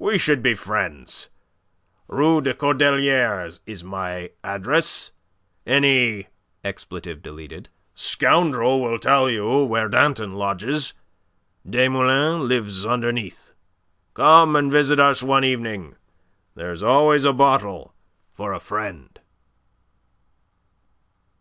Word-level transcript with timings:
We 0.00 0.18
should 0.18 0.42
be 0.42 0.56
friends. 0.56 1.28
Rue 2.08 2.40
des 2.40 2.54
Cordeliers 2.54 3.60
is 3.66 3.84
my 3.84 4.30
address. 4.42 5.12
Any 5.64 6.26
scoundrel 7.94 8.80
will 8.82 8.98
tell 8.98 9.30
you 9.30 9.64
where 9.64 9.88
Danton 9.88 10.34
lodges. 10.34 10.94
Desmoulins 11.64 12.42
lives 12.42 12.84
underneath. 12.84 13.52
Come 14.14 14.56
and 14.56 14.72
visit 14.72 14.98
us 14.98 15.22
one 15.22 15.44
evening. 15.44 15.94
There's 16.56 16.82
always 16.82 17.24
a 17.24 17.32
bottle 17.32 17.94
for 18.32 18.52
a 18.52 18.58
friend." 18.58 19.20